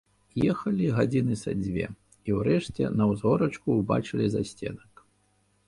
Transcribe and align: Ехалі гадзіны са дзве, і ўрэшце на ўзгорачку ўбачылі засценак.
Ехалі 0.51 0.87
гадзіны 0.99 1.35
са 1.41 1.51
дзве, 1.63 1.83
і 2.31 2.37
ўрэшце 2.37 2.83
на 2.97 3.03
ўзгорачку 3.11 3.79
ўбачылі 3.83 4.27
засценак. 4.37 5.07